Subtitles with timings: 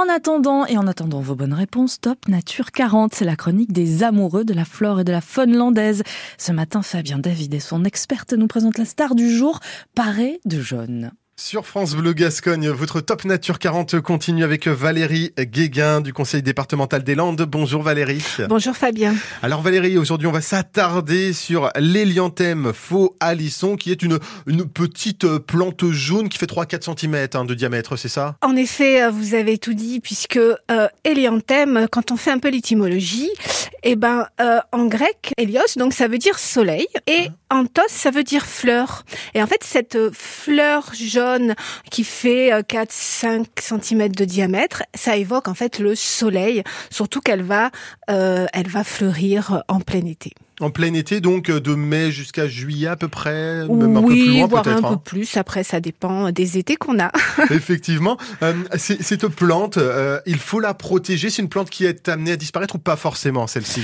[0.00, 4.02] En attendant, et en attendant vos bonnes réponses, Top Nature 40, c'est la chronique des
[4.02, 6.04] amoureux de la flore et de la faune landaise.
[6.38, 9.60] Ce matin, Fabien David et son experte nous présentent la star du jour,
[9.94, 11.12] parée de jaune.
[11.40, 17.02] Sur France Bleu Gascogne, votre Top Nature 40 continue avec Valérie Guéguin du Conseil départemental
[17.02, 17.40] des Landes.
[17.48, 18.22] Bonjour Valérie.
[18.46, 19.14] Bonjour Fabien.
[19.42, 25.26] Alors Valérie, aujourd'hui on va s'attarder sur l'hélianthème faux alisson qui est une, une petite
[25.38, 28.36] plante jaune qui fait 3-4 cm hein, de diamètre, c'est ça?
[28.42, 32.50] En effet, euh, vous avez tout dit puisque euh, hélianthème, quand on fait un peu
[32.50, 33.30] l'étymologie,
[33.82, 37.32] eh ben euh, en grec, hélios, donc ça veut dire soleil et ah.
[37.50, 39.04] Anthos, ça veut dire fleur.
[39.34, 41.54] Et en fait cette fleur jaune
[41.90, 47.42] qui fait 4-5 euh, cm de diamètre, ça évoque en fait le soleil, surtout qu'elle
[47.42, 47.70] va,
[48.10, 50.32] euh, elle va fleurir en plein été.
[50.60, 54.08] En plein été, donc euh, de mai jusqu'à juillet à peu près, même un peu
[54.08, 55.02] plus loin voire un peu hein.
[55.02, 55.36] plus.
[55.38, 57.10] Après, ça dépend des étés qu'on a.
[57.50, 58.18] Effectivement,
[58.76, 59.78] cette plante,
[60.26, 61.30] il faut la protéger.
[61.30, 63.82] C'est une plante qui est amenée à disparaître ou pas forcément celle-ci?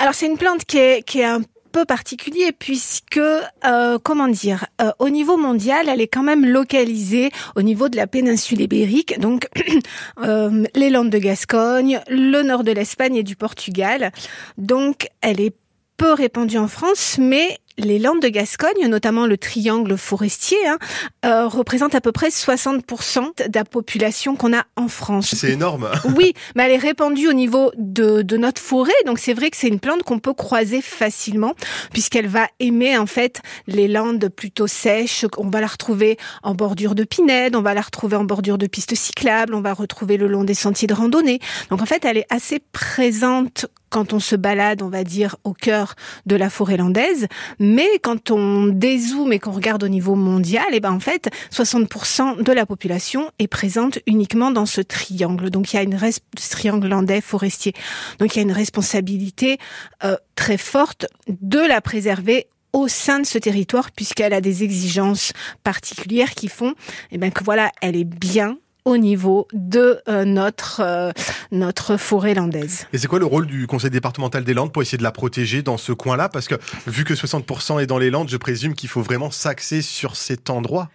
[0.00, 1.42] Alors c'est une plante qui est qui est un
[1.84, 7.62] particulier puisque, euh, comment dire, euh, au niveau mondial, elle est quand même localisée au
[7.62, 9.48] niveau de la péninsule ibérique, donc
[10.22, 14.12] euh, les Landes de Gascogne, le nord de l'Espagne et du Portugal.
[14.58, 15.54] Donc, elle est
[15.96, 20.78] peu répandue en France, mais les Landes de Gascogne, notamment le triangle forestier, hein,
[21.24, 25.34] euh, représentent à peu près 60% de la population qu'on a en France.
[25.36, 25.90] C'est énorme.
[26.16, 29.56] oui, mais elle est répandue au niveau de, de notre forêt, donc c'est vrai que
[29.56, 31.54] c'est une plante qu'on peut croiser facilement,
[31.92, 35.26] puisqu'elle va aimer en fait les landes plutôt sèches.
[35.36, 38.66] On va la retrouver en bordure de pinèdes, on va la retrouver en bordure de
[38.66, 41.40] pistes cyclables, on va retrouver le long des sentiers de randonnée.
[41.70, 45.54] Donc en fait, elle est assez présente quand on se balade, on va dire, au
[45.54, 45.94] cœur
[46.26, 50.76] de la forêt landaise, mais quand on dézoome et qu'on regarde au niveau mondial, et
[50.76, 55.48] eh ben en fait, 60% de la population est présente uniquement dans ce triangle.
[55.48, 57.72] Donc il y a une ce triangle landais forestier.
[58.18, 59.56] Donc il y a une responsabilité
[60.04, 65.32] euh, très forte de la préserver au sein de ce territoire puisqu'elle a des exigences
[65.64, 66.74] particulières qui font
[67.12, 71.10] eh ben que voilà, elle est bien au niveau de euh, notre euh,
[71.50, 72.86] notre forêt landaise.
[72.92, 75.62] Et c'est quoi le rôle du Conseil départemental des Landes pour essayer de la protéger
[75.62, 76.28] dans ce coin-là?
[76.28, 76.54] Parce que
[76.86, 80.50] vu que 60% est dans les Landes, je présume qu'il faut vraiment s'axer sur cet
[80.50, 80.88] endroit.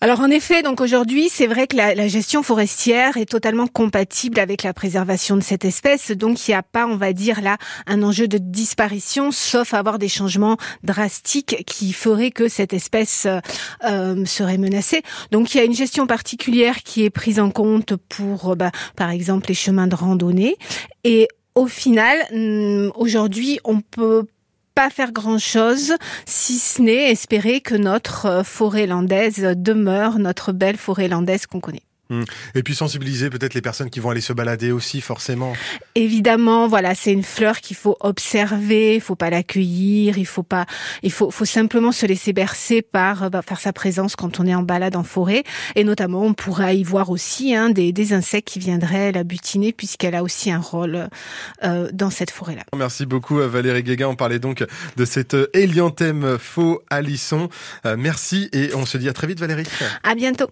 [0.00, 4.40] Alors en effet, donc aujourd'hui, c'est vrai que la, la, gestion forestière est totalement compatible
[4.40, 6.10] avec la préservation de cette espèce.
[6.10, 9.98] Donc il n'y a pas, on va dire là, un enjeu de disparition, sauf avoir
[9.98, 13.26] des changements drastiques qui feraient que cette espèce
[13.84, 15.02] euh, serait menacée.
[15.30, 18.70] Donc il y a une gestion particulière qui est prise en compte pour, euh, bah,
[18.94, 20.54] par exemple, les chemins de randonnée.
[21.02, 24.24] Et au final, mm, aujourd'hui, on peut
[24.76, 25.94] pas faire grand chose
[26.26, 31.58] si ce n'est espérer que notre euh, forêt landaise demeure notre belle forêt landaise qu'on
[31.58, 31.87] connaît.
[32.10, 32.24] Hmm.
[32.54, 35.52] Et puis sensibiliser peut-être les personnes qui vont aller se balader aussi, forcément.
[35.94, 40.64] Évidemment, voilà, c'est une fleur qu'il faut observer, il faut pas l'accueillir, il faut pas,
[41.02, 44.62] il faut, faut simplement se laisser bercer par, bah, sa présence quand on est en
[44.62, 45.42] balade en forêt.
[45.74, 49.72] Et notamment, on pourrait y voir aussi hein, des, des insectes qui viendraient la butiner
[49.72, 51.08] puisqu'elle a aussi un rôle
[51.64, 52.62] euh, dans cette forêt-là.
[52.76, 54.08] Merci beaucoup à Valérie Guéguin.
[54.08, 54.64] On parlait donc
[54.96, 57.48] de cette hélianthème faux alisson.
[57.84, 59.64] Euh, merci et on se dit à très vite, Valérie.
[60.04, 60.46] À bientôt.